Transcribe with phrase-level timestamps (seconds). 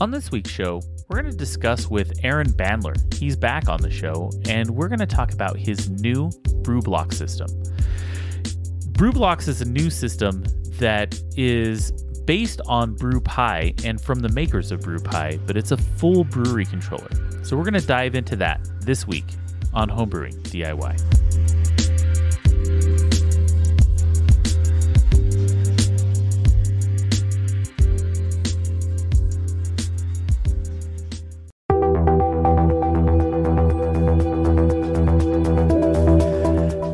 [0.00, 3.14] On this week's show, we're going to discuss with Aaron Bandler.
[3.14, 6.30] He's back on the show, and we're going to talk about his new
[6.62, 7.46] BrewBlock system.
[8.94, 10.42] BrewBlox is a new system
[10.78, 11.92] that is
[12.26, 17.10] based on BrewPi and from the makers of BrewPi, but it's a full brewery controller.
[17.44, 19.26] So we're going to dive into that this week
[19.74, 21.63] on Homebrewing DIY.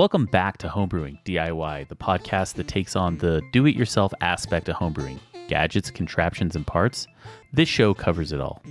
[0.00, 4.70] welcome back to Homebrewing DIY, the podcast that takes on the do it yourself aspect
[4.70, 7.06] of homebrewing gadgets, contraptions, and parts.
[7.52, 8.62] This show covers it all.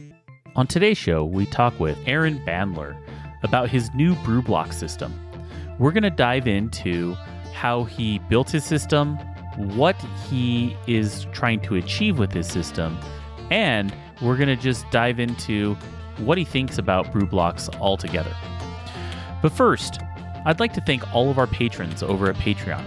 [0.56, 3.00] On today's show, we talk with Aaron Bandler
[3.44, 5.14] about his new BrewBlock system.
[5.78, 7.14] We're going to dive into
[7.54, 9.16] how he built his system,
[9.76, 9.96] what
[10.32, 12.98] he is trying to achieve with his system,
[13.52, 15.76] and we're going to just dive into
[16.18, 18.36] what he thinks about BrewBlox altogether.
[19.44, 20.00] But first,
[20.50, 22.84] I'd like to thank all of our patrons over at Patreon.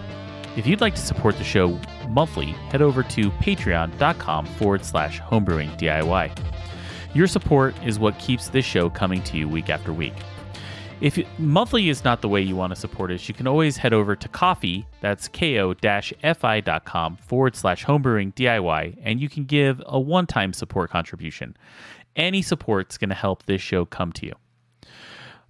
[0.56, 1.78] If you'd like to support the show
[2.08, 6.36] monthly, head over to patreon.com forward slash homebrewing DIY.
[7.14, 10.14] Your support is what keeps this show coming to you week after week.
[11.00, 13.76] If it- monthly is not the way you want to support us, you can always
[13.76, 20.00] head over to Ko-fi, that's ko-fi.com forward slash homebrewing DIY, and you can give a
[20.00, 21.56] one-time support contribution.
[22.16, 24.34] Any support's going to help this show come to you.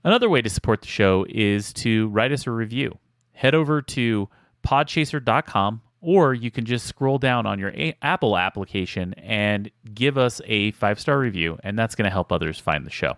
[0.05, 2.99] Another way to support the show is to write us a review.
[3.33, 4.29] Head over to
[4.67, 10.41] podchaser.com or you can just scroll down on your a- Apple application and give us
[10.45, 13.17] a five star review, and that's going to help others find the show.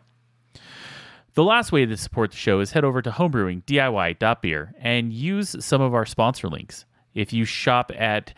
[1.32, 5.80] The last way to support the show is head over to homebrewingdiy.beer and use some
[5.80, 6.84] of our sponsor links.
[7.14, 8.34] If you shop at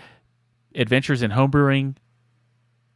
[0.74, 1.96] Adventures in Homebrewing,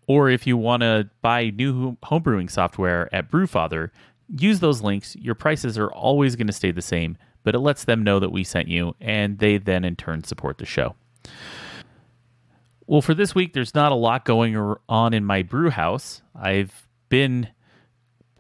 [0.07, 3.91] or if you want to buy new homebrewing software at Brewfather,
[4.37, 5.17] use those links.
[5.17, 8.31] Your prices are always going to stay the same, but it lets them know that
[8.31, 10.95] we sent you, and they then in turn support the show.
[12.87, 14.57] Well, for this week, there's not a lot going
[14.89, 16.23] on in my brew house.
[16.35, 17.49] I've been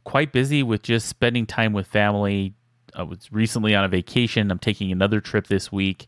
[0.04, 2.54] quite busy with just spending time with family.
[2.94, 4.50] I was recently on a vacation.
[4.50, 6.06] I'm taking another trip this week.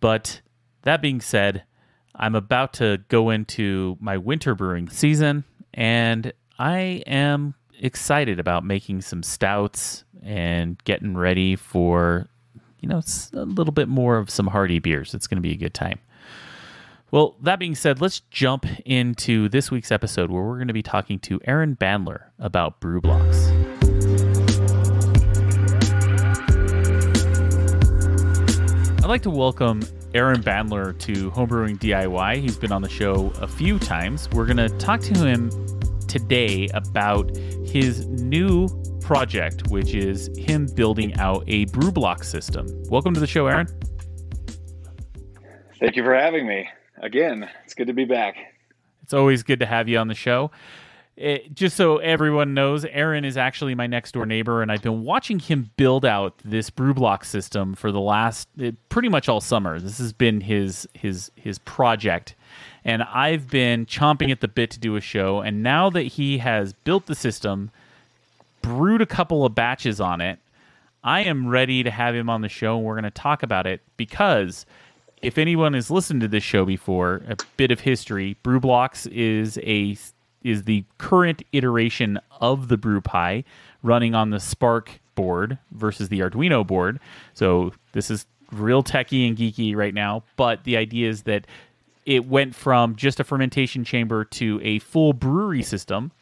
[0.00, 0.42] But
[0.82, 1.64] that being said,
[2.14, 9.02] I'm about to go into my winter brewing season and I am excited about making
[9.02, 12.28] some stouts and getting ready for,
[12.80, 13.02] you know,
[13.34, 15.14] a little bit more of some hearty beers.
[15.14, 15.98] It's going to be a good time.
[17.10, 20.82] Well, that being said, let's jump into this week's episode where we're going to be
[20.82, 23.50] talking to Aaron Bandler about BrewBlox.
[29.02, 29.82] I'd like to welcome
[30.14, 32.40] Aaron Bandler to Homebrewing DIY.
[32.40, 34.30] He's been on the show a few times.
[34.30, 35.50] We're going to talk to him
[36.12, 38.68] today about his new
[39.00, 42.66] project, which is him building out a brew block system.
[42.90, 43.66] Welcome to the show, Aaron.
[45.80, 46.68] Thank you for having me
[47.02, 47.48] again.
[47.64, 48.36] It's good to be back.
[49.02, 50.50] It's always good to have you on the show.
[51.16, 55.04] It, just so everyone knows, Aaron is actually my next door neighbor, and I've been
[55.04, 59.40] watching him build out this brew block system for the last it, pretty much all
[59.40, 59.80] summer.
[59.80, 62.34] This has been his his his project,
[62.84, 65.40] and I've been chomping at the bit to do a show.
[65.40, 67.70] And now that he has built the system,
[68.60, 70.38] brewed a couple of batches on it,
[71.04, 73.66] I am ready to have him on the show, and we're going to talk about
[73.66, 74.66] it because
[75.20, 79.96] if anyone has listened to this show before, a bit of history, BrewBlox is a
[80.42, 83.44] is the current iteration of the brew BrewPi
[83.84, 86.98] running on the Spark board versus the Arduino board.
[87.34, 91.46] So this is real techy and geeky right now, but the idea is that
[92.04, 96.12] it went from just a fermentation chamber to a full brewery system.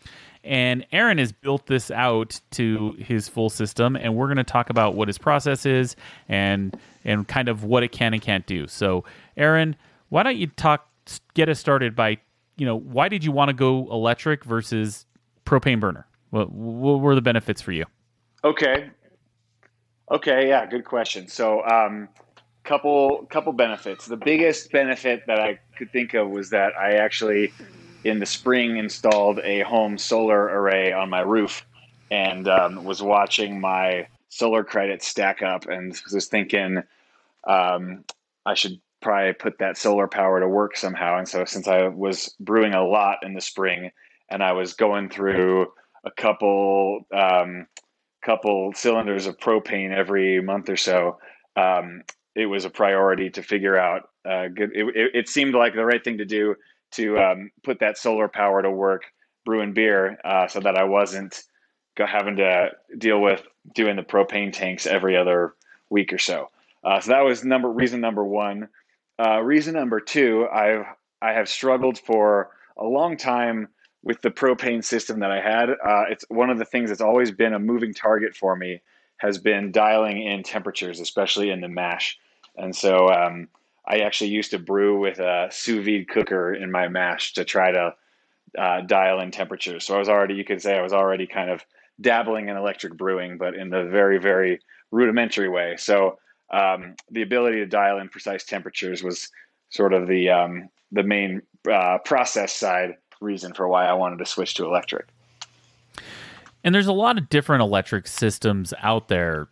[0.42, 4.70] And Aaron has built this out to his full system, and we're going to talk
[4.70, 5.96] about what his process is
[6.28, 6.74] and
[7.04, 8.66] and kind of what it can and can't do.
[8.66, 9.04] So,
[9.36, 9.76] Aaron,
[10.08, 10.88] why don't you talk
[11.34, 12.18] get us started by
[12.56, 15.04] you know why did you want to go electric versus
[15.44, 16.06] propane burner?
[16.30, 17.84] What, what were the benefits for you?
[18.42, 18.88] Okay,
[20.10, 21.28] okay, yeah, good question.
[21.28, 22.08] So, um,
[22.64, 24.06] couple couple benefits.
[24.06, 27.52] The biggest benefit that I could think of was that I actually
[28.04, 31.66] in the spring installed a home solar array on my roof
[32.10, 36.82] and um, was watching my solar credits stack up and was thinking
[37.46, 38.04] um,
[38.46, 41.18] I should probably put that solar power to work somehow.
[41.18, 43.90] And so since I was brewing a lot in the spring
[44.28, 45.72] and I was going through
[46.04, 47.66] a couple um,
[48.22, 51.18] couple cylinders of propane every month or so,
[51.56, 52.02] um,
[52.34, 54.08] it was a priority to figure out.
[54.24, 54.70] Uh, good.
[54.74, 56.54] It, it, seemed like the right thing to do
[56.92, 59.04] to um, put that solar power to work
[59.44, 61.42] brewing beer, uh, so that I wasn't
[61.96, 63.42] having to deal with
[63.74, 65.54] doing the propane tanks every other
[65.90, 66.50] week or so.
[66.82, 68.68] Uh, so that was number reason number one.
[69.18, 70.86] Uh, reason number two, I've
[71.20, 73.68] I have struggled for a long time
[74.02, 75.70] with the propane system that I had.
[75.70, 78.80] Uh, it's one of the things that's always been a moving target for me
[79.20, 82.18] has been dialing in temperatures, especially in the mash.
[82.56, 83.48] And so um,
[83.86, 87.70] I actually used to brew with a sous vide cooker in my mash to try
[87.70, 87.94] to
[88.58, 89.84] uh, dial in temperatures.
[89.84, 91.62] So I was already, you could say, I was already kind of
[92.00, 94.60] dabbling in electric brewing, but in the very, very
[94.90, 95.76] rudimentary way.
[95.76, 96.18] So
[96.50, 99.28] um, the ability to dial in precise temperatures was
[99.68, 104.26] sort of the um, the main uh, process side reason for why I wanted to
[104.26, 105.06] switch to electric.
[106.62, 109.48] And there's a lot of different electric systems out there,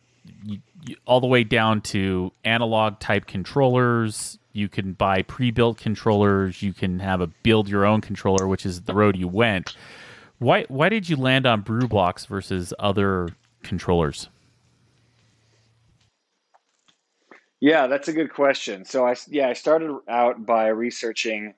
[1.06, 4.38] all the way down to analog type controllers.
[4.52, 6.62] You can buy pre-built controllers.
[6.62, 9.76] You can have a build your own controller, which is the road you went.
[10.38, 13.30] Why why did you land on BrewBlox versus other
[13.62, 14.28] controllers?
[17.60, 18.84] Yeah, that's a good question.
[18.84, 21.54] So I yeah, I started out by researching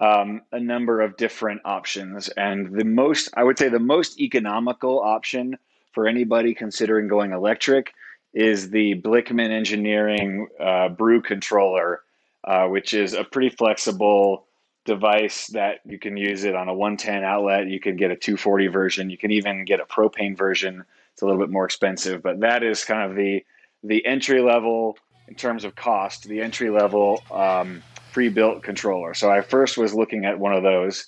[0.00, 5.00] um, a number of different options, and the most I would say the most economical
[5.00, 5.58] option
[5.92, 7.94] for anybody considering going electric
[8.34, 12.02] is the Blichmann Engineering uh, Brew Controller,
[12.44, 14.46] uh, which is a pretty flexible
[14.84, 17.66] device that you can use it on a 110 outlet.
[17.66, 19.10] You can get a 240 version.
[19.10, 20.84] You can even get a propane version.
[21.12, 23.44] It's a little bit more expensive, but that is kind of the
[23.82, 24.98] the entry level
[25.28, 26.24] in terms of cost.
[26.24, 27.82] The entry level um,
[28.16, 29.12] pre-built controller.
[29.12, 31.06] So I first was looking at one of those,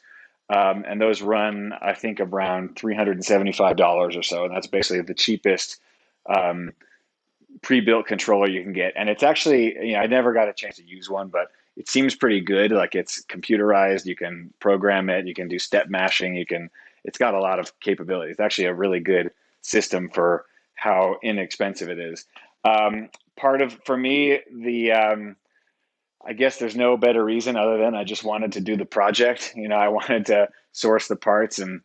[0.51, 4.55] um, and those run I think around three hundred and seventy-five dollars or so, and
[4.55, 5.81] that's basically the cheapest
[6.29, 6.73] um,
[7.63, 8.93] pre-built controller you can get.
[8.95, 11.89] And it's actually you know I never got a chance to use one, but it
[11.89, 12.73] seems pretty good.
[12.73, 16.69] Like it's computerized, you can program it, you can do step mashing, you can.
[17.05, 18.33] It's got a lot of capabilities.
[18.33, 19.31] It's actually a really good
[19.63, 22.27] system for how inexpensive it is.
[22.67, 25.37] Um, part of for me the um,
[26.27, 29.53] I guess there's no better reason other than I just wanted to do the project.
[29.57, 31.81] You know, I wanted to source the parts and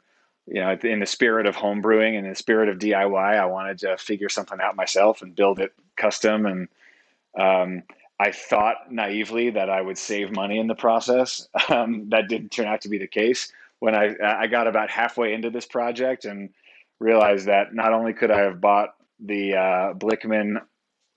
[0.46, 3.98] you know, in the spirit of homebrewing and the spirit of DIY, I wanted to
[3.98, 6.46] figure something out myself and build it custom.
[6.46, 6.68] And
[7.40, 7.84] um,
[8.20, 11.48] I thought naively that I would save money in the process.
[11.70, 13.52] Um, that didn't turn out to be the case.
[13.80, 16.50] When I I got about halfway into this project and
[17.00, 20.58] realized that not only could I have bought the uh, Blichmann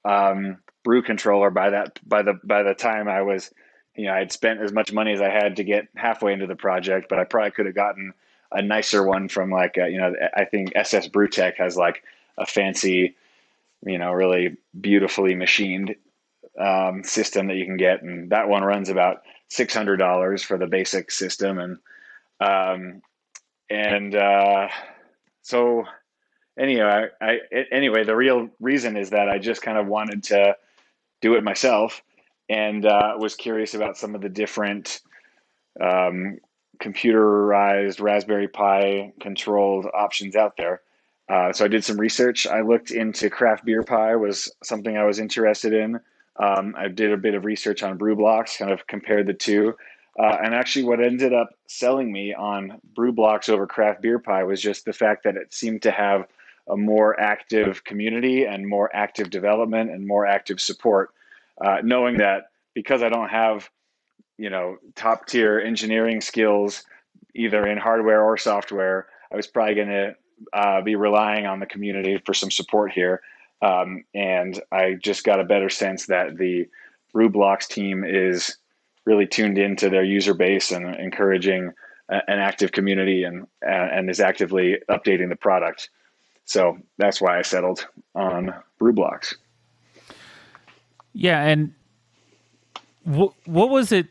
[0.05, 3.53] um, brew controller by that by the by the time I was
[3.97, 6.55] you know I'd spent as much money as I had to get halfway into the
[6.55, 8.15] project, but I probably could have gotten
[8.53, 12.05] a nicer one from like a, uh, you know I think SS Brewtech has like
[12.39, 13.17] a fancy
[13.85, 15.97] you know really beautifully machined
[16.57, 20.57] um, system that you can get, and that one runs about six hundred dollars for
[20.57, 21.79] the basic system, and
[22.39, 23.03] um,
[23.69, 24.69] and uh,
[25.43, 25.85] so
[26.57, 27.39] anyway, I, I,
[27.73, 30.57] anyway, the real reason is that I just kind of wanted to
[31.27, 32.03] do it myself
[32.49, 35.01] and uh, was curious about some of the different
[35.81, 36.39] um,
[36.81, 40.83] computerized Raspberry Pi controlled options out there.
[41.29, 42.47] Uh, so I did some research.
[42.47, 45.99] I looked into CraftBeerPi was something I was interested in.
[46.37, 49.75] Um, I did a bit of research on BrewBlox, kind of compared the two.
[50.19, 54.93] Uh, and actually, what ended up selling me on BrewBlox over CraftBeerPi was just the
[54.93, 56.27] fact that it seemed to have
[56.69, 61.11] a more active community and more active development and more active support.
[61.63, 63.69] Uh, knowing that because I don't have,
[64.39, 66.85] you know, top tier engineering skills
[67.35, 70.17] either in hardware or software, I was probably going to
[70.53, 73.23] uh, be relying on the community for some support here.
[73.63, 76.69] Um, and I just got a better sense that the
[77.15, 78.57] BrewBlox team is
[79.07, 81.73] really tuned into their user base and encouraging
[82.09, 85.91] an active community and and is actively updating the product.
[86.45, 89.35] So that's why I settled on BrewBlox.
[91.19, 91.73] Yeah, and
[93.05, 94.09] what what was it?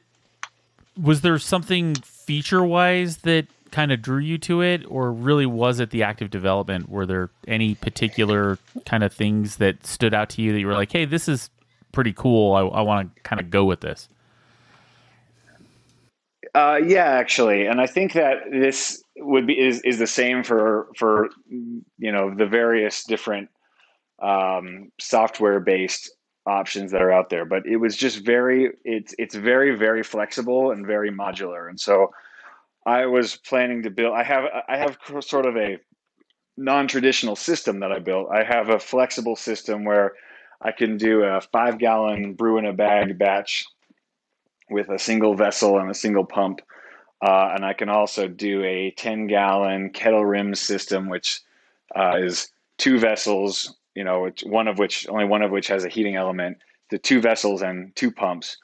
[0.99, 5.79] Was there something feature wise that kind of drew you to it, or really was
[5.79, 6.89] it the active development?
[6.89, 8.57] Were there any particular
[8.87, 11.51] kind of things that stood out to you that you were like, "Hey, this is
[11.91, 12.55] pretty cool.
[12.55, 14.09] I, I want to kind of go with this."
[16.55, 20.87] Uh, yeah, actually, and I think that this would be is, is the same for
[20.95, 23.49] for you know the various different
[24.19, 26.14] um, software based
[26.47, 30.71] options that are out there but it was just very it's it's very very flexible
[30.71, 31.69] and very modular.
[31.69, 32.11] And so
[32.85, 35.79] i was planning to build i have i have sort of a
[36.57, 38.29] non-traditional system that i built.
[38.31, 40.13] I have a flexible system where
[40.61, 43.65] i can do a five gallon brew in a bag batch
[44.69, 46.61] with a single vessel and a single pump.
[47.21, 51.41] Uh, and I can also do a 10 gallon kettle rim system, which
[51.95, 55.89] uh, is two vessels, you know, one of which, only one of which has a
[55.89, 56.57] heating element,
[56.89, 58.57] the two vessels and two pumps.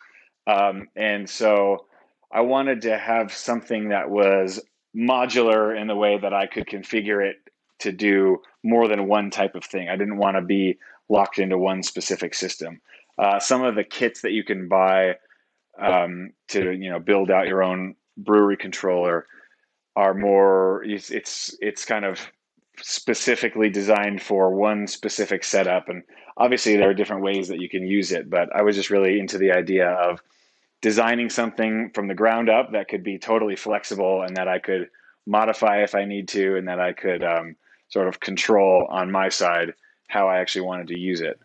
[0.48, 1.86] Um, and so
[2.32, 4.62] I wanted to have something that was
[4.96, 7.38] modular in the way that I could configure it
[7.80, 9.90] to do more than one type of thing.
[9.90, 10.78] I didn't want to be
[11.10, 12.82] locked into one specific system.
[13.18, 15.16] Uh, some of the kits that you can buy
[15.80, 19.26] um, to you know build out your own brewery controller
[19.96, 22.20] are more it's, it's kind of
[22.82, 26.04] specifically designed for one specific setup and
[26.38, 29.20] obviously there are different ways that you can use it but i was just really
[29.20, 30.22] into the idea of
[30.82, 34.90] designing something from the ground up that could be totally flexible and that i could
[35.26, 37.56] modify if i need to and that i could um,
[37.90, 39.74] sort of control on my side
[40.08, 41.40] how i actually wanted to use it.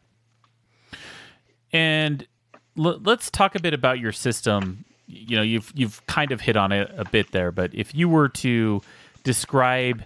[1.72, 2.26] And
[2.78, 4.84] l- let's talk a bit about your system.
[5.06, 8.08] You know you've you've kind of hit on it a bit there, but if you
[8.08, 8.82] were to
[9.22, 10.02] describe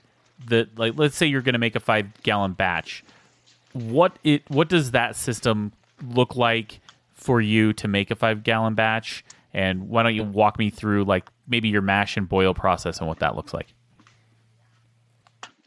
[0.47, 3.04] the like, let's say you're going to make a five gallon batch,
[3.73, 6.80] what it what does that system look like
[7.14, 9.25] for you to make a five gallon batch?
[9.52, 13.09] And why don't you walk me through like maybe your mash and boil process and
[13.09, 13.68] what that looks like?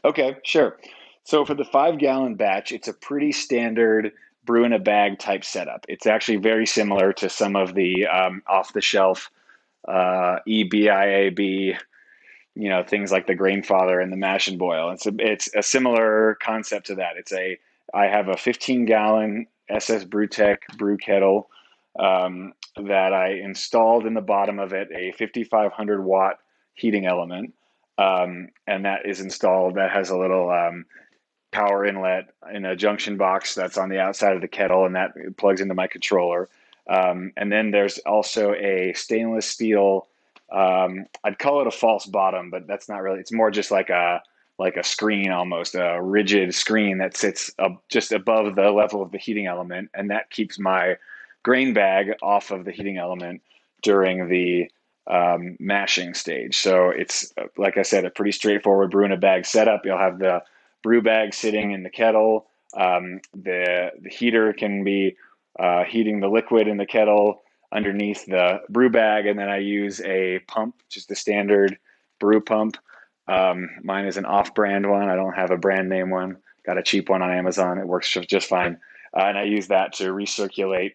[0.04, 0.78] Okay, sure.
[1.24, 4.12] So for the five gallon batch, it's a pretty standard
[4.44, 5.86] brew in a bag type setup.
[5.88, 9.30] It's actually very similar to some of the um, off the shelf
[9.88, 11.78] uh, EBIAB,
[12.54, 14.90] you know, things like the Grainfather and the Mash and Boil.
[14.90, 17.16] It's a, it's a similar concept to that.
[17.16, 17.58] It's a
[17.92, 21.48] I have a 15 gallon SS Brewtech brew kettle.
[21.96, 26.38] Um, that I installed in the bottom of it a 5500 watt
[26.74, 27.54] heating element.
[27.98, 29.76] Um, and that is installed.
[29.76, 30.86] That has a little um,
[31.52, 35.12] power inlet in a junction box that's on the outside of the kettle, and that
[35.36, 36.48] plugs into my controller.
[36.88, 40.08] Um, and then there's also a stainless steel.
[40.52, 43.20] Um, I'd call it a false bottom, but that's not really.
[43.20, 44.22] It's more just like a
[44.58, 49.10] like a screen, almost a rigid screen that sits up just above the level of
[49.10, 50.96] the heating element, and that keeps my
[51.42, 53.42] grain bag off of the heating element
[53.82, 54.70] during the
[55.06, 56.56] um, mashing stage.
[56.58, 59.84] So it's like I said, a pretty straightforward brew in a bag setup.
[59.84, 60.42] You'll have the
[60.82, 62.46] brew bag sitting in the kettle.
[62.76, 65.16] Um, the the heater can be
[65.58, 67.43] uh, heating the liquid in the kettle
[67.74, 71.76] underneath the brew bag, and then I use a pump, just a standard
[72.20, 72.78] brew pump.
[73.26, 75.08] Um, mine is an off-brand one.
[75.08, 76.36] I don't have a brand name one.
[76.64, 77.78] Got a cheap one on Amazon.
[77.78, 78.78] It works just fine,
[79.16, 80.94] uh, and I use that to recirculate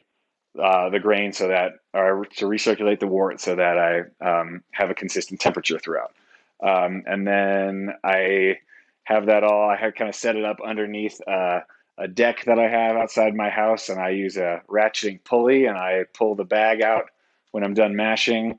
[0.59, 4.89] uh, the grain so that, or to recirculate the wort so that I um, have
[4.89, 6.13] a consistent temperature throughout.
[6.62, 8.57] Um, and then I
[9.03, 9.69] have that all.
[9.69, 11.62] I have kind of set it up underneath uh,
[12.00, 15.77] a deck that I have outside my house, and I use a ratcheting pulley, and
[15.77, 17.10] I pull the bag out
[17.51, 18.58] when I'm done mashing.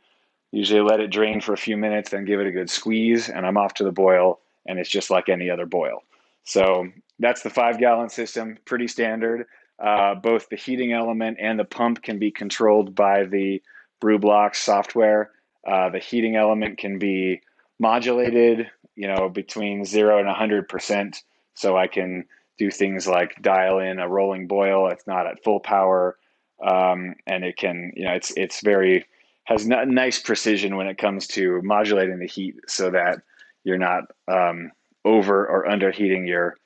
[0.53, 3.47] Usually, let it drain for a few minutes, then give it a good squeeze, and
[3.47, 4.41] I'm off to the boil.
[4.67, 6.03] And it's just like any other boil.
[6.45, 9.47] So that's the five gallon system, pretty standard.
[9.79, 13.63] Uh, both the heating element and the pump can be controlled by the
[14.03, 15.31] BrewBlox software.
[15.67, 17.41] Uh, the heating element can be
[17.79, 21.23] modulated, you know, between zero and 100%.
[21.55, 22.27] So I can
[22.61, 24.89] do things like dial in a rolling boil.
[24.93, 26.17] It's not at full power.
[26.65, 29.07] Um, and it can, you know, it's, it's very,
[29.45, 33.23] has n- nice precision when it comes to modulating the heat so that
[33.65, 34.71] you're not um,
[35.05, 36.57] over or underheating your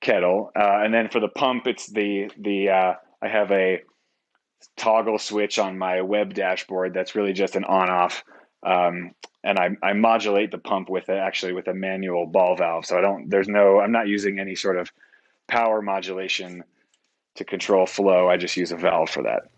[0.00, 0.50] kettle.
[0.58, 3.82] Uh, and then for the pump, it's the the uh, I have a
[4.76, 8.24] toggle switch on my web dashboard that's really just an on off.
[8.62, 12.86] Um, and I, I modulate the pump with it actually with a manual ball valve.
[12.86, 14.90] So I don't, there's no, I'm not using any sort of
[15.54, 16.64] power modulation
[17.36, 18.28] to control flow.
[18.28, 19.50] I just use a valve for that.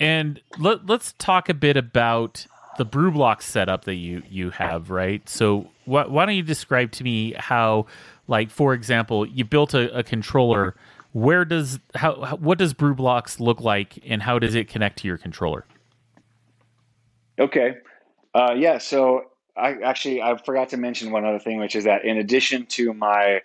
[0.00, 2.46] And let, let's talk a bit about
[2.78, 5.28] the BrewBlox setup that you you have, right?
[5.28, 7.86] So wh- why don't you describe to me how
[8.28, 10.76] like, for example, you built a, a controller.
[11.12, 15.08] Where does how, how what does BrewBlox look like, and how does it connect to
[15.08, 15.64] your controller?
[17.38, 17.78] Okay,
[18.34, 18.78] uh, yeah.
[18.78, 19.24] So
[19.56, 22.92] I actually I forgot to mention one other thing, which is that in addition to
[22.92, 23.40] my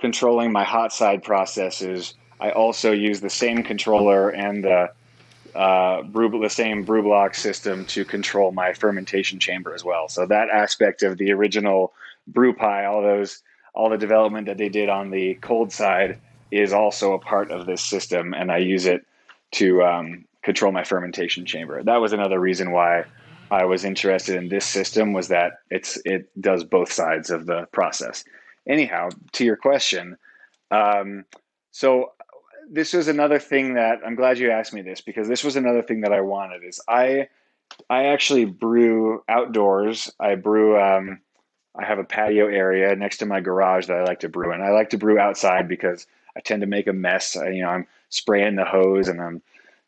[0.00, 4.92] controlling my hot side processes, I also use the same controller and the
[5.54, 10.08] uh, brew, the same BrewBlox system to control my fermentation chamber as well.
[10.08, 11.94] So that aspect of the original
[12.30, 16.18] BrewPi, all those all the development that they did on the cold side
[16.50, 19.06] is also a part of this system, and I use it
[19.52, 21.82] to um, control my fermentation chamber.
[21.82, 23.04] That was another reason why
[23.50, 27.66] I was interested in this system was that it's it does both sides of the
[27.72, 28.24] process.
[28.68, 30.16] Anyhow, to your question,
[30.70, 31.24] um,
[31.70, 32.12] so
[32.68, 35.82] this was another thing that I'm glad you asked me this because this was another
[35.82, 37.28] thing that I wanted is I
[37.88, 40.10] I actually brew outdoors.
[40.18, 41.20] I brew um,
[41.78, 44.62] I have a patio area next to my garage that I like to brew in.
[44.62, 47.36] I like to brew outside because I tend to make a mess.
[47.36, 49.42] I, you know, I'm spraying the hose and I'm,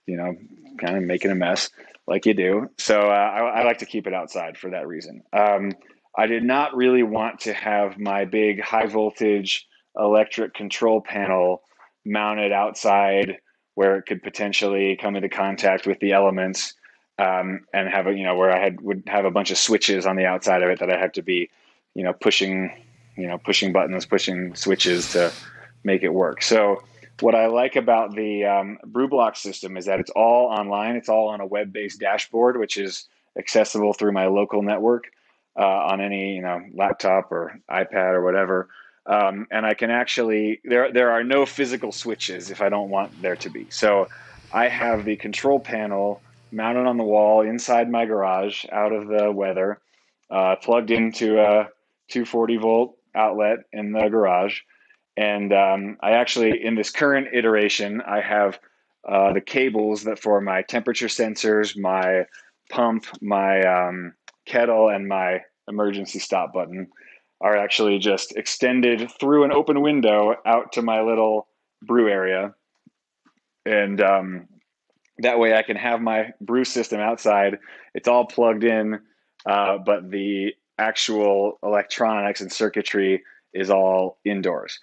[0.06, 0.36] you know,
[0.78, 1.70] kind of making a mess
[2.06, 2.70] like you do.
[2.78, 5.22] So uh, I, I, like to keep it outside for that reason.
[5.32, 5.72] Um,
[6.18, 9.66] I did not really want to have my big high voltage
[9.98, 11.62] electric control panel
[12.04, 13.38] mounted outside
[13.74, 16.74] where it could potentially come into contact with the elements
[17.18, 20.04] um, and have a you know where I had would have a bunch of switches
[20.04, 21.50] on the outside of it that I have to be
[21.98, 22.72] you know, pushing,
[23.16, 25.32] you know, pushing buttons, pushing switches to
[25.82, 26.44] make it work.
[26.44, 26.80] So
[27.18, 30.94] what I like about the um, BrewBlox system is that it's all online.
[30.94, 35.08] It's all on a web-based dashboard, which is accessible through my local network
[35.58, 38.68] uh, on any you know laptop or iPad or whatever.
[39.06, 43.20] Um, and I can actually there there are no physical switches if I don't want
[43.22, 43.66] there to be.
[43.70, 44.08] So
[44.52, 46.20] I have the control panel
[46.52, 49.80] mounted on the wall inside my garage, out of the weather,
[50.30, 51.68] uh, plugged into a
[52.08, 54.60] 240 volt outlet in the garage.
[55.16, 58.58] And um, I actually, in this current iteration, I have
[59.06, 62.26] uh, the cables that for my temperature sensors, my
[62.70, 64.14] pump, my um,
[64.48, 66.88] kettle, and my emergency stop button
[67.40, 71.46] are actually just extended through an open window out to my little
[71.82, 72.54] brew area.
[73.64, 74.48] And um,
[75.18, 77.58] that way I can have my brew system outside.
[77.94, 78.98] It's all plugged in,
[79.46, 84.78] uh, but the actual electronics and circuitry is all indoors.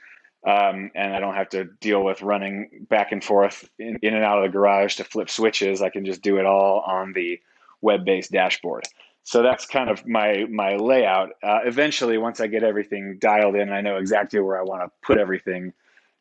[0.45, 4.23] um, and I don't have to deal with running back and forth in, in and
[4.23, 5.82] out of the garage to flip switches.
[5.82, 7.39] I can just do it all on the
[7.82, 8.86] web-based dashboard.
[9.25, 11.31] So that's kind of my my layout.
[11.43, 14.91] Uh, eventually, once I get everything dialed in, I know exactly where I want to
[15.05, 15.73] put everything.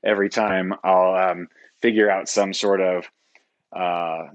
[0.03, 1.49] Every time, I'll um,
[1.83, 3.11] figure out some sort of
[3.77, 4.29] uh,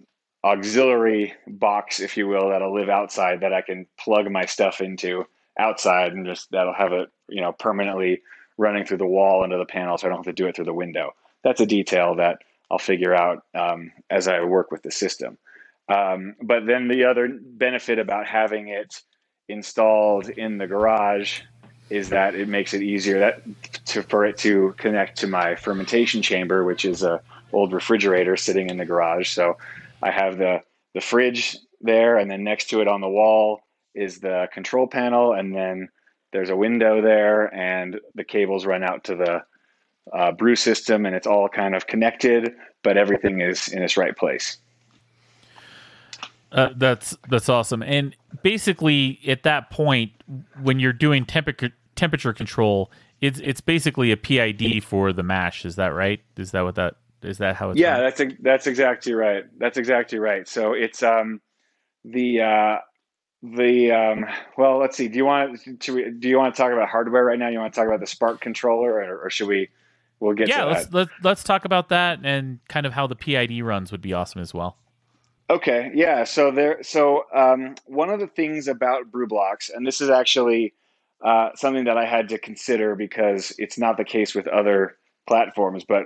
[0.44, 5.26] auxiliary box, if you will, that'll live outside that I can plug my stuff into
[5.58, 8.22] outside, and just that'll have it, you know, permanently
[8.58, 10.66] running through the wall into the panel, so I don't have to do it through
[10.66, 11.14] the window.
[11.44, 12.38] That's a detail that
[12.70, 15.40] I'll figure out um, as I work with the system.
[15.90, 19.02] Um, but then the other benefit about having it
[19.48, 21.42] installed in the garage
[21.90, 23.42] is that it makes it easier that
[23.86, 27.20] to, for it to connect to my fermentation chamber, which is a
[27.52, 29.30] old refrigerator sitting in the garage.
[29.30, 29.58] So
[30.04, 30.62] I have the
[30.94, 33.62] the fridge there, and then next to it on the wall
[33.96, 35.90] is the control panel, and then
[36.32, 39.44] there's a window there, and the cables run out to the
[40.16, 44.16] uh, brew system, and it's all kind of connected, but everything is in its right
[44.16, 44.58] place.
[46.52, 47.84] Uh, that's that's awesome.
[47.84, 50.12] And basically, at that point,
[50.62, 55.66] when you're doing temperature temperature control, it's it's basically a PID for the mash.
[55.66, 56.22] Is that right?
[56.38, 57.38] Is that what that is?
[57.38, 57.80] That how it's?
[57.80, 58.04] Yeah, done?
[58.04, 59.44] that's a, that's exactly right.
[59.58, 60.48] That's exactly right.
[60.48, 61.42] So it's um
[62.04, 62.78] the uh,
[63.44, 64.26] the um,
[64.58, 65.08] well, let's see.
[65.08, 67.50] Do you want to do you want to talk about hardware right now?
[67.50, 69.70] You want to talk about the Spark controller, or, or should we?
[70.20, 70.66] We'll get yeah.
[70.66, 74.12] let's let, let's talk about that and kind of how the PID runs would be
[74.12, 74.76] awesome as well.
[75.50, 76.24] Okay, yeah.
[76.26, 76.84] So there.
[76.84, 80.74] So um, one of the things about BrewBlox, and this is actually
[81.26, 85.84] uh, something that I had to consider because it's not the case with other platforms,
[85.88, 86.04] but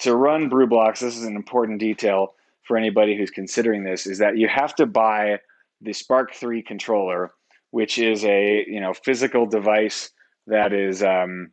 [0.00, 4.38] to run BrewBlox, this is an important detail for anybody who's considering this: is that
[4.38, 5.40] you have to buy
[5.80, 7.32] the Spark 3 controller,
[7.72, 10.10] which is a you know physical device
[10.46, 11.50] that is um,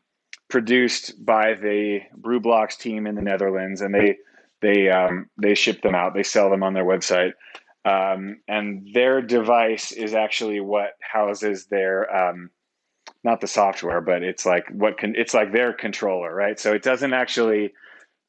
[0.48, 4.18] produced by the BrewBlox team in the Netherlands, and they
[4.62, 6.14] they um, they ship them out.
[6.14, 7.34] They sell them on their website,
[7.86, 12.50] um, and their device is actually what houses their um,
[13.24, 16.60] not the software, but it's like what can it's like their controller, right?
[16.60, 17.74] So it doesn't actually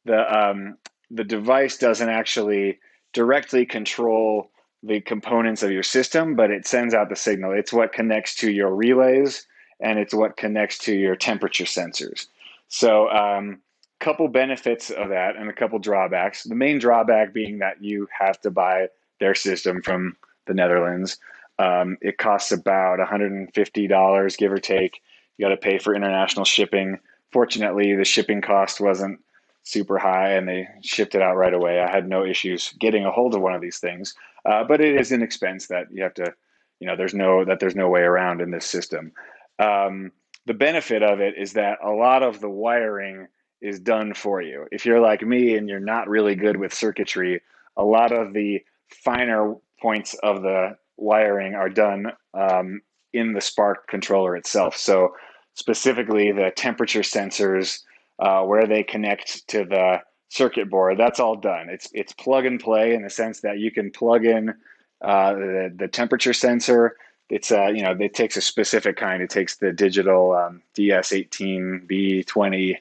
[0.05, 0.77] the um,
[1.11, 2.79] the device doesn't actually
[3.13, 4.51] directly control
[4.83, 7.53] the components of your system, but it sends out the signal.
[7.53, 9.47] It's what connects to your relays
[9.81, 12.27] and it's what connects to your temperature sensors.
[12.69, 13.61] So, um,
[14.03, 16.43] couple benefits of that and a couple drawbacks.
[16.43, 18.89] The main drawback being that you have to buy
[19.21, 21.19] their system from the Netherlands.
[21.61, 25.01] Um, it costs about $150, give or take.
[25.39, 26.99] You got to pay for international shipping.
[27.31, 29.21] Fortunately, the shipping cost wasn't
[29.63, 31.79] super high and they shipped it out right away.
[31.79, 35.01] I had no issues getting a hold of one of these things, uh, but it
[35.01, 36.35] is an expense that you have to,
[36.81, 39.13] you know, there's no that there's no way around in this system.
[39.61, 40.11] Um,
[40.47, 43.29] the benefit of it is that a lot of the wiring
[43.63, 44.67] is done for you.
[44.73, 47.41] If you're like me and you're not really good with circuitry,
[47.77, 53.89] a lot of the finer points of the wiring are done um, in the Spark
[53.89, 54.77] controller itself.
[54.77, 55.15] So
[55.55, 57.83] specifically the temperature sensors
[58.19, 60.99] uh, where they connect to the circuit board.
[60.99, 61.69] That's all done.
[61.69, 64.55] It's it's plug and play in the sense that you can plug in
[65.03, 66.97] uh, the the temperature sensor.
[67.29, 69.23] It's uh, you know it takes a specific kind.
[69.23, 72.77] It takes the digital um, DS18B20,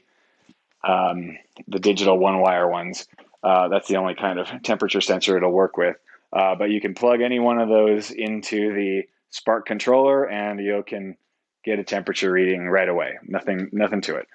[0.84, 3.08] um, the digital one wire ones.
[3.44, 5.98] Uh, that's the only kind of temperature sensor it'll work with.
[6.34, 10.84] Uh, but you can plug any one of those into the Spark controller, and you
[10.86, 11.16] can
[11.64, 13.18] get a temperature reading right away.
[13.24, 14.28] Nothing nothing to it.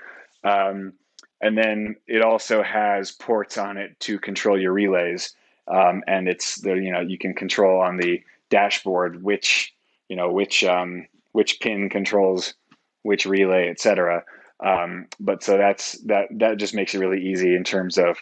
[0.45, 0.95] Um,
[1.41, 5.35] and then it also has ports on it to control your relays.
[5.69, 9.75] Um, and it's the you know you can control on the dashboard which
[10.09, 12.55] you know which um, which pin controls
[13.03, 14.25] which relay, etc.
[14.65, 18.17] Um, but so that's that that just makes it really easy in terms of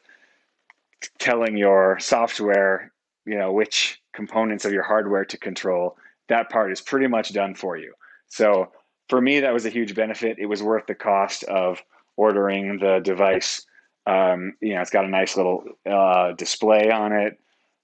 [1.19, 2.93] telling your software
[3.27, 5.97] you know which components of your hardware to control.
[6.29, 7.93] That part is pretty much done for you.
[8.29, 8.73] So
[9.09, 10.39] for me, that was a huge benefit.
[10.39, 11.83] It was worth the cost of
[12.17, 13.67] ordering the device.
[14.07, 17.39] Um, you know, it's got a nice little uh, display on it.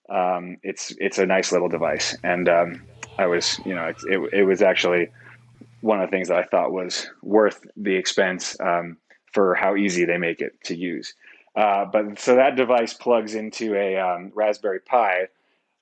[0.08, 2.82] Um, it's it's a nice little device, and um,
[3.18, 5.08] I was you know it, it, it, was actually
[5.80, 8.96] one of the things that I thought was worth the expense um,
[9.32, 11.14] for how easy they make it to use.
[11.56, 15.28] Uh, but so that device plugs into a um, Raspberry Pi,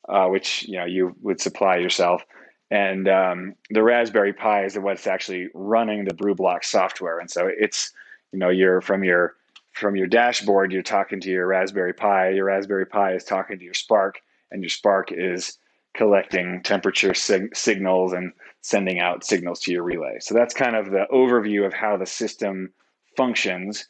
[0.08, 2.22] uh, which you know you would supply yourself,
[2.70, 7.92] and um, the Raspberry Pi is what's actually running the BrewBlock software, and so it's
[8.32, 9.34] you know you're from your
[9.72, 13.64] from your dashboard you're talking to your raspberry pi your raspberry pi is talking to
[13.64, 15.58] your spark and your spark is
[15.94, 20.90] collecting temperature sig- signals and sending out signals to your relay so that's kind of
[20.90, 22.72] the overview of how the system
[23.16, 23.88] functions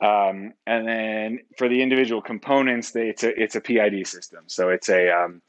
[0.00, 4.44] Um, and then for the individual components, they, it's a it's a PID system.
[4.46, 5.42] So it's a um,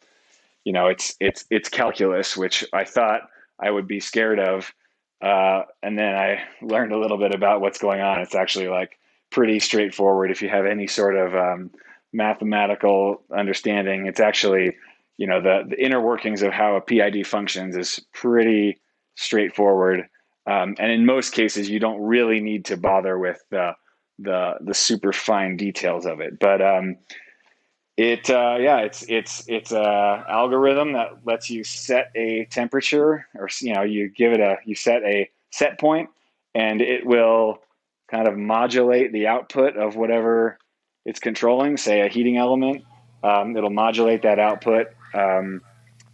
[0.65, 3.21] you know it's it's it's calculus, which I thought
[3.59, 4.73] I would be scared of,
[5.21, 8.21] uh, and then I learned a little bit about what's going on.
[8.21, 8.99] It's actually like
[9.31, 11.71] pretty straightforward if you have any sort of um,
[12.13, 14.07] mathematical understanding.
[14.07, 14.77] It's actually
[15.17, 18.79] you know the the inner workings of how a PID functions is pretty
[19.15, 20.07] straightforward.
[20.45, 23.73] Um, and in most cases, you don't really need to bother with the
[24.19, 26.39] the the super fine details of it.
[26.39, 26.97] But um,
[27.97, 33.49] it uh, yeah, it's it's it's a algorithm that lets you set a temperature, or
[33.59, 36.09] you know, you give it a you set a set point,
[36.53, 37.59] and it will
[38.09, 40.59] kind of modulate the output of whatever
[41.05, 41.75] it's controlling.
[41.75, 42.83] Say a heating element,
[43.23, 45.61] um, it'll modulate that output um,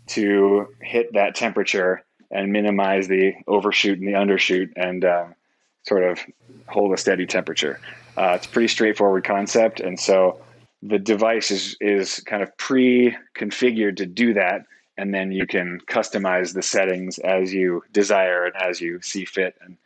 [0.07, 5.25] to hit that temperature and minimize the overshoot and the undershoot, and uh,
[5.83, 6.19] sort of
[6.67, 7.79] hold a steady temperature.
[8.17, 10.39] Uh, it's a pretty straightforward concept, and so
[10.81, 14.65] the device is is kind of pre-configured to do that,
[14.97, 19.55] and then you can customize the settings as you desire and as you see fit,
[19.61, 19.77] and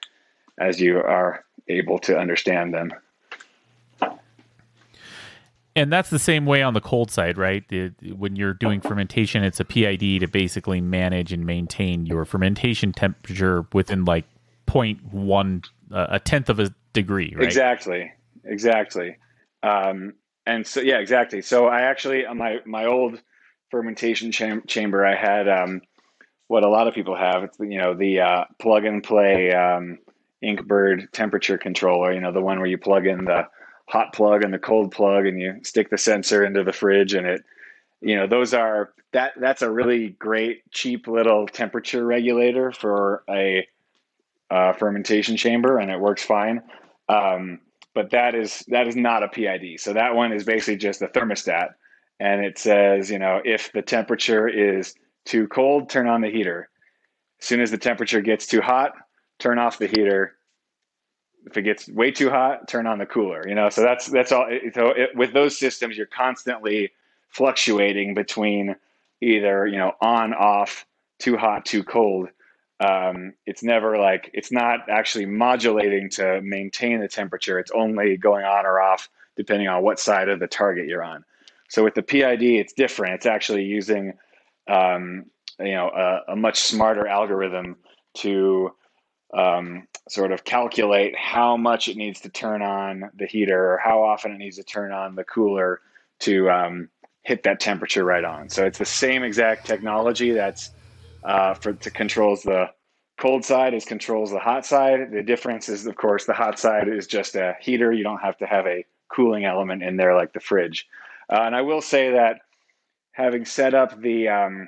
[0.57, 2.93] as you are able to understand them.
[5.77, 7.63] And that's the same way on the cold side, right?
[7.69, 12.91] The, when you're doing fermentation, it's a PID to basically manage and maintain your fermentation
[12.91, 14.25] temperature within like
[14.65, 17.45] 0.1 uh, a tenth of a degree, right?
[17.45, 18.11] Exactly,
[18.43, 19.17] exactly.
[19.61, 20.13] Um,
[20.47, 21.43] and so, yeah, exactly.
[21.43, 23.21] So I actually, on my my old
[23.69, 25.81] fermentation cham- chamber, I had um,
[26.47, 27.43] what a lot of people have.
[27.43, 29.99] It's you know the uh, plug and play um,
[30.43, 32.11] Inkbird temperature controller.
[32.11, 33.47] You know the one where you plug in the
[33.87, 37.27] hot plug and the cold plug, and you stick the sensor into the fridge, and
[37.27, 37.43] it.
[37.99, 43.67] You know those are that that's a really great cheap little temperature regulator for a
[44.51, 46.61] uh, fermentation chamber, and it works fine.
[47.09, 47.59] Um,
[47.93, 49.79] but that is that is not a PID.
[49.79, 51.69] So that one is basically just a thermostat,
[52.19, 54.93] and it says, you know, if the temperature is
[55.25, 56.69] too cold, turn on the heater.
[57.41, 58.93] As soon as the temperature gets too hot,
[59.39, 60.36] turn off the heater.
[61.47, 63.47] If it gets way too hot, turn on the cooler.
[63.47, 64.47] You know, so that's that's all.
[64.73, 66.91] So it, with those systems, you're constantly
[67.29, 68.75] fluctuating between
[69.21, 70.85] either you know on off,
[71.19, 72.29] too hot, too cold
[72.79, 77.59] um, it's never like it's not actually modulating to maintain the temperature.
[77.59, 81.23] It's only going on or off depending on what side of the target you're on.
[81.69, 83.15] So with the PID, it's different.
[83.15, 84.13] It's actually using
[84.67, 85.25] um,
[85.59, 87.77] you know a, a, much smarter algorithm
[88.17, 88.73] to
[89.33, 94.01] um, sort of calculate how much it needs to turn on the heater or how
[94.03, 95.81] often it needs to turn on the cooler
[96.19, 96.89] to um,
[97.23, 98.49] hit that temperature right on.
[98.49, 100.71] So it's the same exact technology that's
[101.23, 102.69] uh, for to controls the
[103.19, 105.11] cold side is controls the hot side.
[105.11, 107.91] The difference is, of course, the hot side is just a heater.
[107.91, 110.87] You don't have to have a cooling element in there like the fridge.
[111.29, 112.41] Uh, and I will say that
[113.11, 114.67] having set up the um,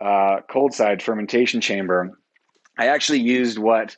[0.00, 2.18] uh, cold side fermentation chamber,
[2.78, 3.96] I actually used what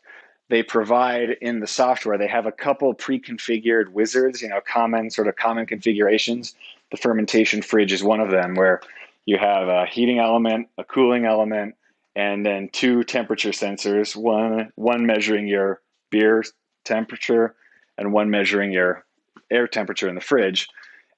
[0.48, 2.16] they provide in the software.
[2.16, 6.54] They have a couple pre-configured wizards, you know, common sort of common configurations.
[6.90, 8.80] The fermentation fridge is one of them, where
[9.26, 11.74] you have a heating element, a cooling element,
[12.16, 16.42] and then two temperature sensors, one one measuring your beer
[16.84, 17.54] temperature
[17.98, 19.04] and one measuring your
[19.50, 20.68] air temperature in the fridge.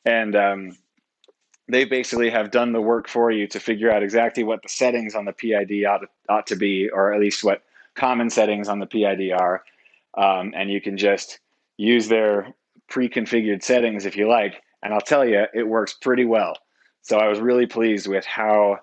[0.05, 0.77] And um,
[1.71, 5.15] they basically have done the work for you to figure out exactly what the settings
[5.15, 7.63] on the PID ought to, ought to be, or at least what
[7.95, 9.65] common settings on the PID are.
[10.17, 11.39] Um, and you can just
[11.77, 12.55] use their
[12.89, 14.63] pre-configured settings if you like.
[14.83, 16.57] And I'll tell you, it works pretty well.
[17.03, 18.79] So I was really pleased with how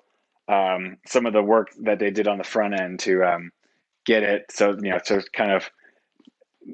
[0.47, 3.51] um, some of the work that they did on the front end to um,
[4.05, 4.45] get it.
[4.49, 5.69] So you know, to kind of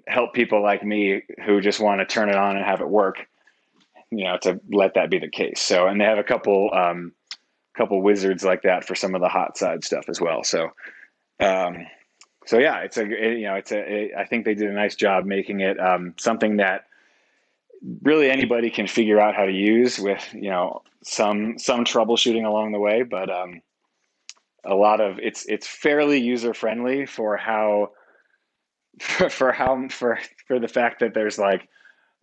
[0.07, 3.27] help people like me who just want to turn it on and have it work.
[4.17, 5.59] You know, to let that be the case.
[5.61, 7.13] So, and they have a couple um,
[7.75, 10.43] couple wizards like that for some of the hot side stuff as well.
[10.43, 10.69] So,
[11.39, 11.87] um,
[12.45, 13.79] so yeah, it's a it, you know, it's a.
[13.79, 16.85] It, I think they did a nice job making it um, something that
[18.01, 22.71] really anybody can figure out how to use with you know some some troubleshooting along
[22.71, 23.61] the way but um,
[24.63, 27.91] a lot of it's it's fairly user friendly for how
[28.99, 31.67] for, for how for for the fact that there's like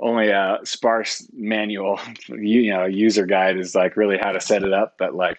[0.01, 4.63] only a sparse manual you, you know user guide is like really how to set
[4.63, 5.39] it up but like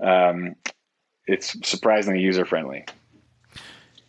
[0.00, 0.56] um,
[1.26, 2.84] it's surprisingly user friendly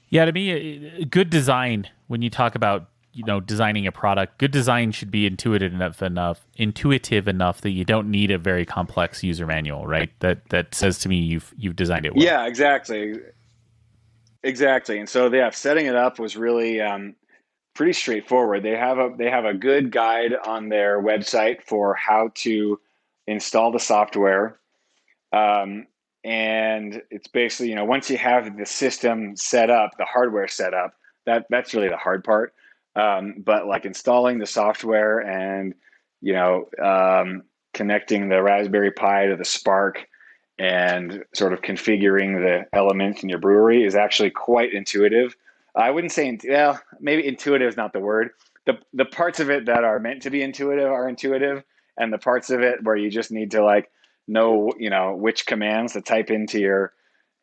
[0.09, 4.51] yeah to me good design when you talk about you know designing a product good
[4.51, 9.23] design should be intuitive enough enough intuitive enough that you don't need a very complex
[9.23, 10.11] user manual right?
[10.19, 12.23] That that says to me you've you've designed it well.
[12.23, 13.15] Yeah exactly.
[14.43, 14.97] Exactly.
[14.97, 17.15] And so yeah setting it up was really um,
[17.73, 18.63] pretty straightforward.
[18.63, 22.79] They have a they have a good guide on their website for how to
[23.27, 24.59] install the software.
[25.33, 25.87] Um,
[26.23, 30.73] and it's basically you know once you have the system set up, the hardware set
[30.73, 30.93] up,
[31.25, 32.53] that that's really the hard part.
[32.95, 35.73] Um, but like installing the software and
[36.21, 40.07] you know um, connecting the Raspberry Pi to the Spark
[40.59, 45.35] and sort of configuring the elements in your brewery is actually quite intuitive.
[45.75, 48.31] I wouldn't say well, maybe intuitive is not the word.
[48.65, 51.63] The the parts of it that are meant to be intuitive are intuitive,
[51.97, 53.89] and the parts of it where you just need to like
[54.27, 56.93] know, you know, which commands to type into your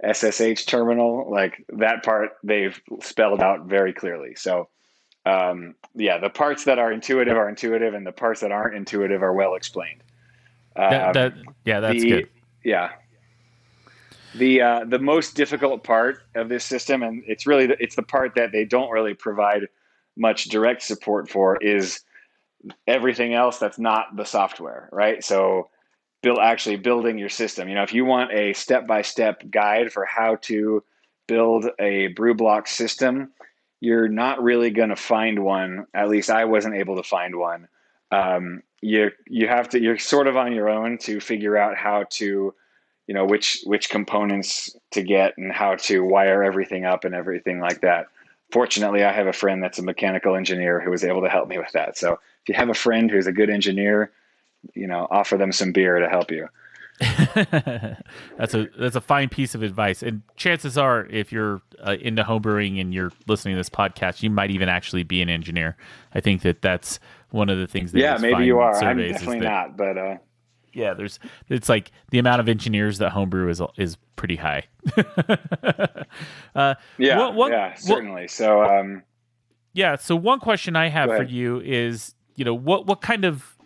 [0.05, 4.35] SSH terminal, like that part they've spelled out very clearly.
[4.37, 4.69] So
[5.27, 9.23] um, yeah, the parts that are intuitive are intuitive, and the parts that aren't intuitive
[9.23, 10.03] are well explained.
[10.77, 12.29] Um, that, that, yeah, that's the, good.
[12.65, 12.91] Yeah,
[14.39, 18.03] the uh, the most difficult part of this system, and it's really the, it's the
[18.03, 19.69] part that they don't really provide
[20.17, 22.01] much direct support for, is
[22.87, 25.23] everything else that's not the software, right?
[25.23, 25.69] So,
[26.23, 27.69] build actually building your system.
[27.69, 30.83] You know, if you want a step by step guide for how to
[31.27, 33.33] build a BrewBlox system,
[33.81, 35.87] you're not really going to find one.
[35.95, 37.69] At least I wasn't able to find one.
[38.11, 42.05] Um, you you have to you're sort of on your own to figure out how
[42.11, 42.55] to
[43.09, 47.59] you know which which components to get and how to wire everything up and everything
[47.59, 48.07] like that.
[48.53, 51.59] Fortunately i have a friend that's a mechanical engineer who was able to help me
[51.59, 51.99] with that.
[51.99, 54.13] So if you have a friend who's a good engineer
[54.75, 56.49] you know offer them some beer to help you.
[58.39, 60.03] That's a that's a fine piece of advice.
[60.03, 64.31] And chances are if you're uh, into homebrewing and you're listening to this podcast you
[64.31, 65.77] might even actually be an engineer.
[66.13, 66.99] I think that that's
[67.31, 68.75] one of the things that yeah maybe you are.
[68.83, 70.17] i'm definitely that, not but uh
[70.73, 74.65] yeah, there's it's like the amount of engineers that homebrew is is pretty high.
[76.55, 78.23] uh, yeah, what, what, yeah, certainly.
[78.23, 79.03] What, so, um,
[79.73, 79.97] yeah.
[79.97, 83.57] So one question I have for you is, you know, what what kind of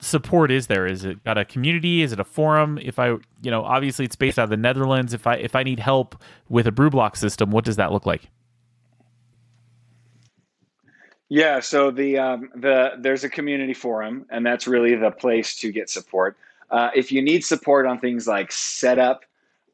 [0.00, 0.86] support is there?
[0.86, 2.02] Is it got a community?
[2.02, 2.78] Is it a forum?
[2.82, 5.14] If I, you know, obviously it's based out of the Netherlands.
[5.14, 8.30] If I if I need help with a BrewBlox system, what does that look like?
[11.28, 15.72] Yeah, so the um, the there's a community forum, and that's really the place to
[15.72, 16.36] get support.
[16.70, 19.24] Uh, if you need support on things like setup,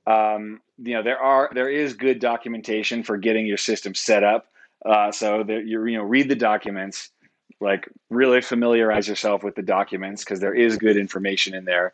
[0.07, 4.47] um, you know there are there is good documentation for getting your system set up.
[4.85, 7.11] Uh, so that you you know read the documents,
[7.61, 11.93] like really familiarize yourself with the documents because there is good information in there.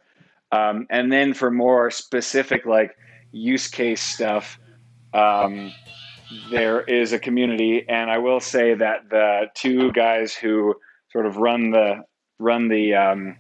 [0.53, 2.97] Um, and then for more specific like
[3.33, 4.59] use case stuff,
[5.13, 5.73] um,
[6.51, 10.75] there is a community, and I will say that the two guys who
[11.13, 12.05] sort of run the
[12.39, 13.37] run the um,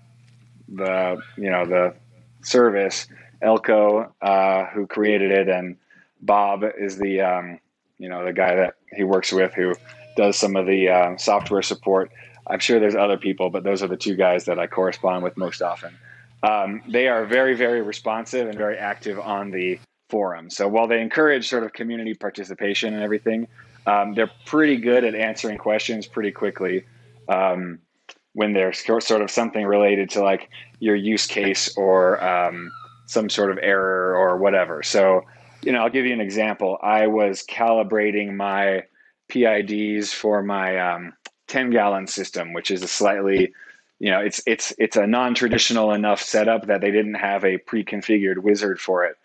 [0.68, 1.94] the you know the
[2.42, 3.06] service,
[3.42, 5.76] Elco, uh, who created it, and
[6.20, 7.58] Bob is the um,
[7.98, 9.74] you know the guy that he works with who
[10.16, 12.10] does some of the uh, software support.
[12.48, 15.36] I'm sure there's other people, but those are the two guys that I correspond with
[15.36, 15.96] most often.
[16.42, 20.50] Um, they are very, very responsive and very active on the forum.
[20.50, 23.48] So while they encourage sort of community participation and everything,
[23.86, 26.84] um, they're pretty good at answering questions pretty quickly.
[27.28, 27.80] Um,
[28.36, 32.70] when there's sort of something related to like your use case or um,
[33.06, 34.82] some sort of error or whatever.
[34.82, 35.22] So,
[35.62, 36.78] you know, I'll give you an example.
[36.82, 38.84] I was calibrating my
[39.30, 41.14] PIDs for my um,
[41.46, 43.54] 10 gallon system, which is a slightly,
[44.00, 48.36] you know, it's it's it's a non-traditional enough setup that they didn't have a pre-configured
[48.36, 49.16] wizard for it.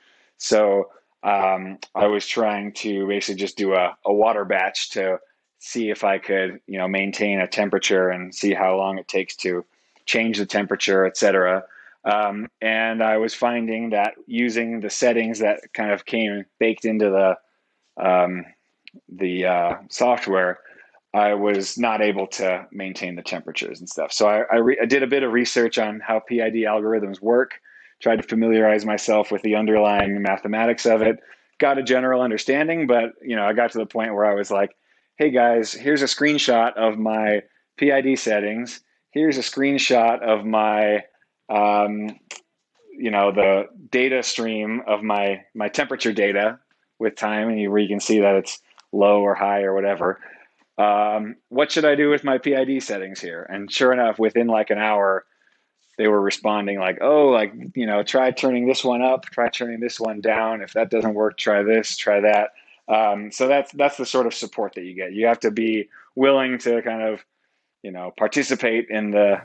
[0.41, 0.89] So
[1.23, 5.19] um, I was trying to basically just do a, a water batch to
[5.59, 9.35] see if I could, you know, maintain a temperature and see how long it takes
[9.37, 9.63] to
[10.05, 11.63] change the temperature, et cetera.
[12.03, 17.11] Um, and I was finding that using the settings that kind of came baked into
[17.11, 18.45] the um,
[19.07, 20.59] the uh, software,
[21.13, 24.11] I was not able to maintain the temperatures and stuff.
[24.11, 27.61] So I, I, re- I, did a bit of research on how PID algorithms work,
[28.01, 31.19] tried to familiarize myself with the underlying mathematics of it,
[31.59, 34.51] got a general understanding, but you know, I got to the point where I was
[34.51, 34.75] like,
[35.17, 37.43] hey guys, here's a screenshot of my
[37.77, 38.81] PID settings.
[39.11, 41.03] Here's a screenshot of my,
[41.49, 42.19] um,
[42.97, 46.59] you know, the data stream of my my temperature data
[46.97, 48.59] with time, and you, where you can see that it's
[48.91, 50.19] low or high or whatever.
[50.77, 53.43] Um, what should I do with my PID settings here?
[53.43, 55.25] And sure enough, within like an hour,
[56.01, 59.79] they were responding like, oh, like, you know, try turning this one up, try turning
[59.79, 60.63] this one down.
[60.63, 62.53] If that doesn't work, try this, try that.
[62.87, 65.13] Um, so that's that's the sort of support that you get.
[65.13, 67.23] You have to be willing to kind of,
[67.83, 69.43] you know, participate in the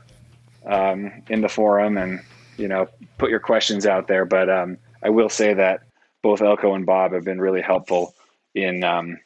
[0.65, 2.23] um, in the forum and
[2.57, 2.89] you know
[3.19, 4.25] put your questions out there.
[4.25, 5.83] But um, I will say that
[6.23, 8.15] both Elco and Bob have been really helpful
[8.55, 9.19] in um,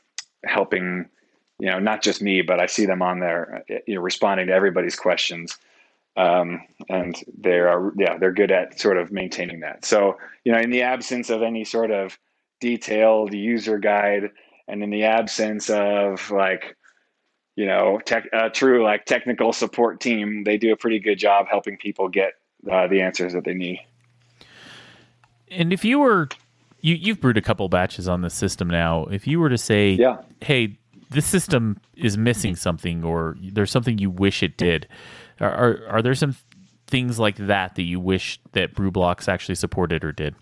[0.44, 1.08] helping
[1.60, 4.52] you know, not just me, but I see them on there, you know, responding to
[4.52, 5.58] everybody's questions.
[6.16, 9.84] Um, and they are, yeah, they're good at sort of maintaining that.
[9.84, 12.18] So, you know, in the absence of any sort of
[12.60, 14.30] detailed user guide,
[14.68, 16.76] and in the absence of like,
[17.56, 21.46] you know, tech, uh, true like technical support team, they do a pretty good job
[21.48, 22.34] helping people get
[22.70, 23.80] uh, the answers that they need.
[25.50, 26.28] And if you were
[26.82, 29.04] you you've brewed a couple batches on the system now.
[29.06, 30.18] If you were to say, yeah.
[30.40, 30.78] hey,
[31.10, 34.86] this system is missing something, or there's something you wish it did,
[35.40, 36.36] are are, are there some
[36.86, 40.34] things like that that you wish that BrewBlox actually supported or did?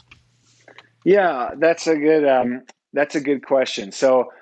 [1.05, 3.93] Yeah, that's a good um, that's a good question.
[3.93, 4.33] So,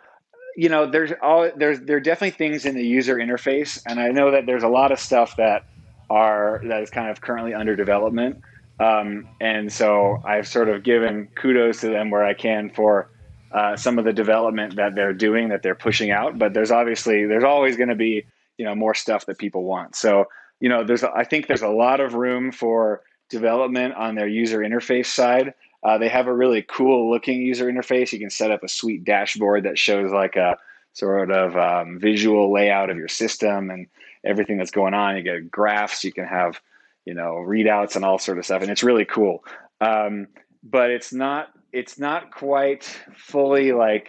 [0.56, 4.08] you know, there's all there's there are definitely things in the user interface, and I
[4.08, 5.66] know that there's a lot of stuff that
[6.08, 8.40] are that is kind of currently under development.
[8.78, 13.10] Um, and so I've sort of given kudos to them where I can for
[13.52, 16.38] uh, some of the development that they're doing, that they're pushing out.
[16.38, 18.26] But there's obviously there's always going to be
[18.58, 19.94] you know more stuff that people want.
[19.94, 20.26] So
[20.60, 24.60] you know there's I think there's a lot of room for development on their user
[24.60, 25.54] interface side.
[25.82, 28.12] Uh, they have a really cool looking user interface.
[28.12, 30.58] You can set up a sweet dashboard that shows like a
[30.94, 33.86] sort of um, visual layout of your system and
[34.24, 35.16] everything that's going on.
[35.16, 36.02] You get graphs.
[36.02, 36.60] You can have
[37.06, 39.42] you know readouts and all sort of stuff and it's really cool
[39.80, 40.26] um,
[40.62, 42.84] but it's not it's not quite
[43.16, 44.08] fully like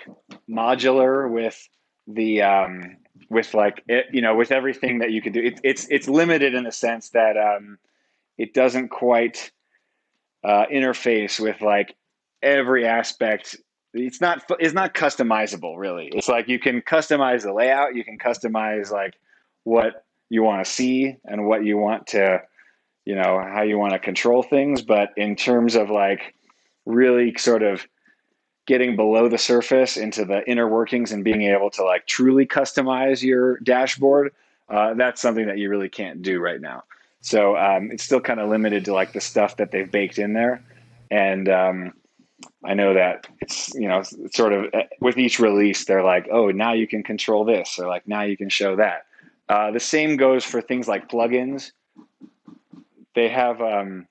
[0.49, 1.69] modular with
[2.07, 2.97] the um,
[3.29, 5.41] with like it, you know with everything that you can do.
[5.41, 7.77] It, it's it's limited in the sense that um,
[8.37, 9.51] it doesn't quite
[10.43, 11.95] uh, interface with like
[12.41, 13.55] every aspect.
[13.93, 16.09] It's not it's not customizable really.
[16.13, 19.15] It's like you can customize the layout you can customize like
[19.63, 22.41] what you want to see and what you want to
[23.05, 26.35] you know how you want to control things but in terms of like
[26.85, 27.87] really sort of
[28.67, 33.23] getting below the surface into the inner workings and being able to like truly customize
[33.23, 34.31] your dashboard
[34.69, 36.83] uh, that's something that you really can't do right now.
[37.21, 40.33] So um, it's still kind of limited to like the stuff that they've baked in
[40.33, 40.63] there.
[41.09, 41.93] And um,
[42.63, 46.51] i know that it's you know sort of uh, with each release they're like oh
[46.51, 49.05] now you can control this or like now you can show that.
[49.49, 51.71] Uh, the same goes for things like plugins.
[53.15, 54.07] They have um,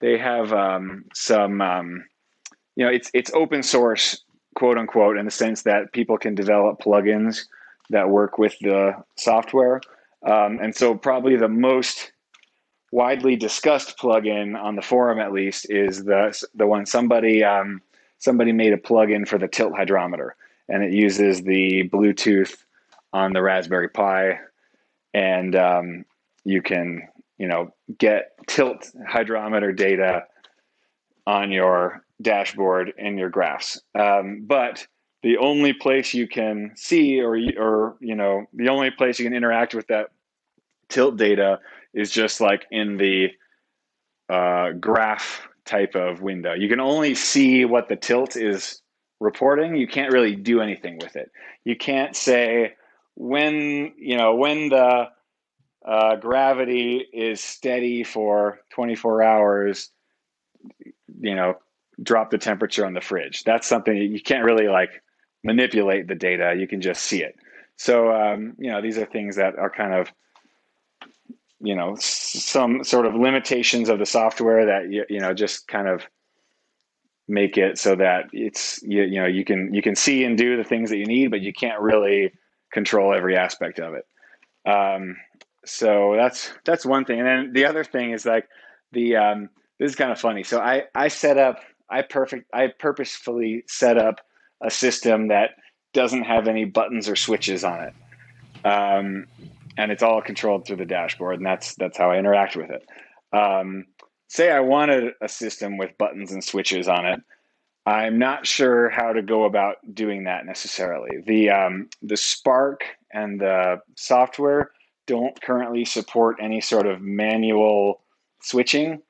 [0.00, 2.04] they have um, some um,
[2.76, 4.22] you know it's it's open source
[4.54, 7.46] quote unquote in the sense that people can develop plugins
[7.90, 9.80] that work with the software.
[10.24, 12.12] Um, and so probably the most
[12.92, 17.80] widely discussed plugin on the forum at least is the the one somebody um,
[18.18, 20.36] somebody made a plugin for the tilt hydrometer
[20.68, 22.56] and it uses the bluetooth
[23.12, 24.38] on the raspberry pi
[25.14, 26.04] and um,
[26.44, 27.08] you can
[27.40, 30.24] you know, get tilt hydrometer data
[31.26, 33.80] on your dashboard in your graphs.
[33.98, 34.86] Um, but
[35.22, 39.34] the only place you can see or, or, you know, the only place you can
[39.34, 40.08] interact with that
[40.88, 41.60] tilt data
[41.92, 43.28] is just like in the
[44.28, 46.54] uh, graph type of window.
[46.54, 48.80] You can only see what the tilt is
[49.20, 49.76] reporting.
[49.76, 51.30] You can't really do anything with it.
[51.64, 52.74] You can't say
[53.14, 55.08] when, you know, when the
[55.86, 59.90] uh, gravity is steady for 24 hours,
[61.20, 61.56] you know,
[62.02, 63.44] drop the temperature on the fridge.
[63.44, 65.02] That's something you can't really like
[65.44, 66.54] manipulate the data.
[66.58, 67.36] You can just see it.
[67.76, 70.12] So, um, you know, these are things that are kind of,
[71.60, 75.88] you know, some sort of limitations of the software that, you, you know, just kind
[75.88, 76.06] of
[77.28, 80.56] make it so that it's, you, you know, you can, you can see and do
[80.56, 82.32] the things that you need, but you can't really
[82.72, 84.06] control every aspect of it.
[84.68, 85.16] Um,
[85.64, 88.48] so that's that's one thing and then the other thing is like
[88.92, 91.60] the um, this is kind of funny so i i set up
[91.90, 94.20] i perfect i purposefully set up
[94.62, 95.50] a system that
[95.92, 97.94] doesn't have any buttons or switches on it.
[98.64, 99.26] Um,
[99.76, 102.86] and it's all controlled through the dashboard and that's that's how i interact with it.
[103.36, 103.86] Um,
[104.28, 107.20] say i wanted a system with buttons and switches on it.
[107.86, 111.22] I'm not sure how to go about doing that necessarily.
[111.26, 114.70] The um, the spark and the software
[115.06, 118.02] don't currently support any sort of manual
[118.42, 119.02] switching.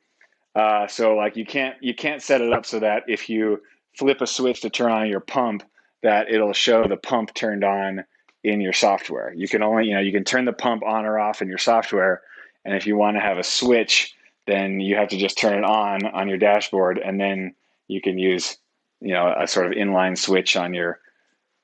[0.54, 3.62] Uh, so like you can't you can't set it up so that if you
[3.96, 5.62] flip a switch to turn on your pump,
[6.02, 8.04] that it'll show the pump turned on
[8.42, 9.32] in your software.
[9.34, 11.58] You can only you know you can turn the pump on or off in your
[11.58, 12.22] software,
[12.64, 14.14] and if you want to have a switch,
[14.46, 17.54] then you have to just turn it on on your dashboard, and then
[17.86, 18.56] you can use
[19.00, 20.98] you know a sort of inline switch on your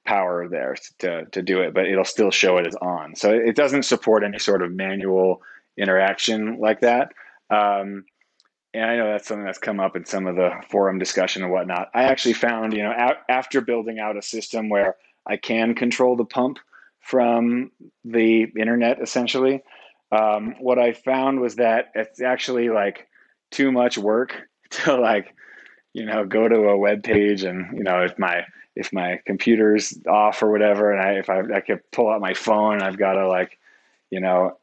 [0.05, 3.17] power there to, to do it, but it'll still show it as on.
[3.17, 5.43] So it doesn't support any sort of manual
[5.77, 7.13] interaction like that.
[7.51, 8.05] Um,
[8.77, 11.51] and I know that's something that's come up in some of the forum discussion and
[11.51, 11.91] whatnot.
[11.95, 14.97] I actually found, you know, a- after building out a system where
[15.27, 16.59] I can control the pump
[17.01, 17.71] from
[18.05, 19.63] the internet essentially.
[20.13, 23.09] Um, what I found was that it's actually like
[23.51, 24.37] too much work
[24.71, 25.35] to like,
[25.95, 29.99] you know, go to a web page and, you know, if my if my computer's
[30.07, 33.15] off or whatever, and I if I I could pull out my phone, I've got
[33.15, 33.59] to like,
[34.11, 34.59] you know,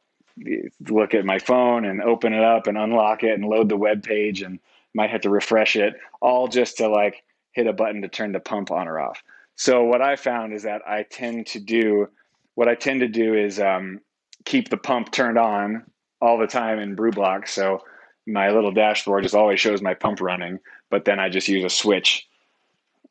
[0.88, 4.02] look at my phone and open it up and unlock it and load the web
[4.02, 4.58] page and
[4.94, 7.22] might have to refresh it all just to like
[7.52, 9.22] hit a button to turn the pump on or off.
[9.56, 12.08] So what I found is that I tend to do
[12.54, 14.00] what I tend to do is um,
[14.44, 15.84] keep the pump turned on
[16.20, 17.48] all the time in BrewBlox.
[17.48, 17.82] So
[18.26, 21.68] my little dashboard just always shows my pump running, but then I just use a
[21.68, 22.28] switch,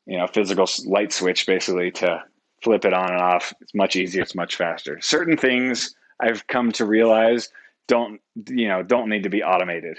[0.06, 2.22] you know, physical light switch basically to
[2.62, 3.52] flip it on and off.
[3.60, 4.22] It's much easier.
[4.22, 4.98] It's much faster.
[5.00, 7.50] Certain things I've come to realize
[7.86, 9.98] don't you know don't need to be automated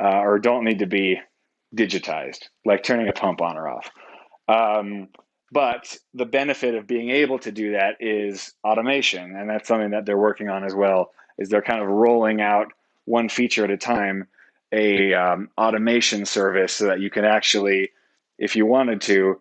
[0.00, 1.20] uh, or don't need to be
[1.74, 3.90] digitized, like turning a pump on or off.
[4.48, 5.08] Um,
[5.52, 10.04] but the benefit of being able to do that is automation, and that's something that
[10.06, 11.12] they're working on as well.
[11.38, 12.72] Is they're kind of rolling out
[13.04, 14.26] one feature at a time,
[14.72, 17.90] a um, automation service, so that you can actually,
[18.38, 19.40] if you wanted to,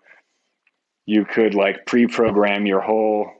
[1.05, 3.31] you could like pre-program your whole,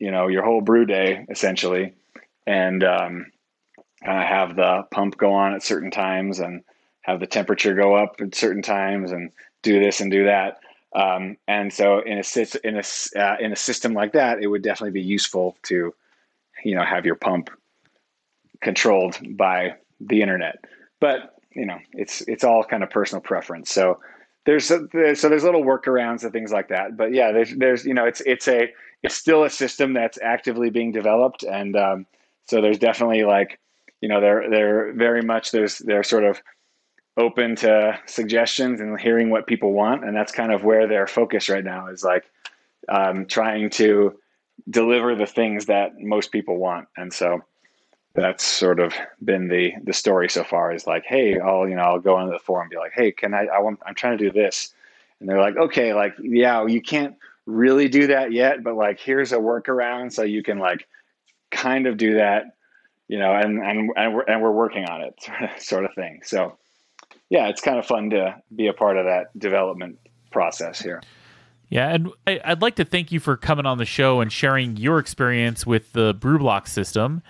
[0.00, 1.92] you know, your whole brew day essentially,
[2.46, 3.26] and um,
[4.04, 6.64] kind of have the pump go on at certain times and
[7.02, 9.30] have the temperature go up at certain times and
[9.62, 10.58] do this and do that.
[10.92, 12.24] Um, and so in a
[12.64, 15.94] in a uh, in a system like that, it would definitely be useful to,
[16.64, 17.50] you know, have your pump
[18.60, 20.64] controlled by the internet.
[20.98, 23.70] But you know, it's it's all kind of personal preference.
[23.70, 24.00] So
[24.50, 26.96] there's, there's so there's little workarounds and things like that.
[26.96, 28.72] But yeah, there's there's you know, it's it's a
[29.02, 32.06] it's still a system that's actively being developed, and um,
[32.46, 33.60] so there's definitely like,
[34.00, 36.42] you know, they're they're very much there's they're sort of
[37.16, 40.04] open to suggestions and hearing what people want.
[40.04, 42.24] And that's kind of where their focus right now is like
[42.88, 44.18] um, trying to
[44.68, 46.88] deliver the things that most people want.
[46.96, 47.42] And so
[48.14, 48.92] that's sort of
[49.22, 52.32] been the the story so far is like, hey, I'll you know I'll go into
[52.32, 53.46] the forum and be like, hey, can I?
[53.46, 54.74] I want I'm trying to do this,
[55.20, 59.32] and they're like, okay, like yeah, you can't really do that yet, but like here's
[59.32, 60.86] a workaround so you can like
[61.50, 62.56] kind of do that,
[63.08, 65.14] you know, and and and we're, and we're working on it,
[65.58, 66.20] sort of thing.
[66.24, 66.56] So
[67.28, 69.98] yeah, it's kind of fun to be a part of that development
[70.32, 71.00] process here.
[71.68, 74.98] Yeah, and I'd like to thank you for coming on the show and sharing your
[74.98, 77.22] experience with the BrewBlox system.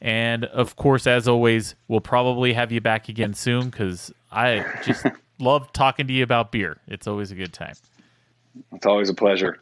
[0.00, 5.06] And of course, as always, we'll probably have you back again soon because I just
[5.40, 6.78] love talking to you about beer.
[6.86, 7.74] It's always a good time.
[8.72, 9.60] It's always a pleasure.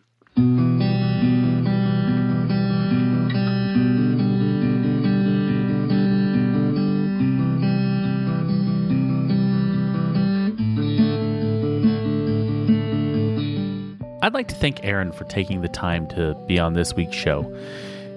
[14.26, 17.44] I'd like to thank Aaron for taking the time to be on this week's show.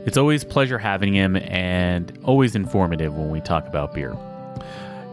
[0.05, 4.17] It's always pleasure having him and always informative when we talk about beer.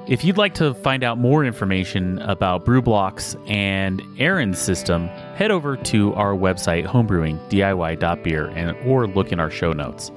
[0.09, 5.77] If you'd like to find out more information about BrewBlox and Aaron's system, head over
[5.77, 10.13] to our website homebrewingdiy.beer and or look in our show notes.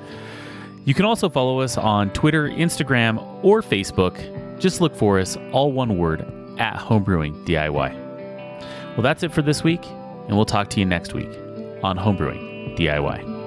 [0.86, 4.60] You can also follow us on Twitter, Instagram, or Facebook.
[4.60, 6.22] Just look for us, all one word,
[6.60, 7.96] at Homebrewing DIY.
[8.94, 9.84] Well, that's it for this week
[10.30, 11.30] and we'll talk to you next week
[11.82, 13.39] on Homebrewing DIY.